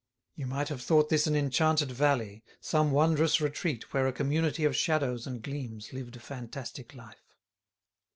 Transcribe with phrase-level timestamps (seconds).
[0.33, 4.75] You might have thought this an enchanted valley, some wondrous retreat where a community of
[4.75, 7.35] shadows and gleams lived a fantastic life.